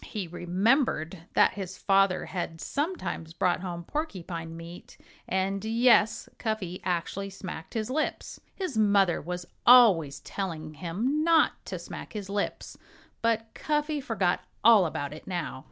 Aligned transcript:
He 0.03 0.27
remembered 0.27 1.25
that 1.35 1.53
his 1.53 1.77
father 1.77 2.25
had 2.25 2.59
sometimes 2.59 3.33
brought 3.35 3.59
home 3.61 3.83
porcupine 3.83 4.57
meat 4.57 4.97
and 5.29 5.63
yes, 5.63 6.27
Cuffy 6.39 6.81
actually 6.83 7.29
smacked 7.29 7.75
his 7.75 7.91
lips! 7.91 8.41
His 8.55 8.75
mother 8.75 9.21
was 9.21 9.45
always 9.63 10.19
telling 10.21 10.73
him 10.73 11.23
not 11.23 11.63
to 11.65 11.77
smack 11.77 12.13
his 12.13 12.31
lips, 12.31 12.79
but 13.21 13.53
Cuffy 13.53 14.01
forgot 14.01 14.41
all 14.63 14.87
about 14.87 15.13
it 15.13 15.27
now. 15.27 15.59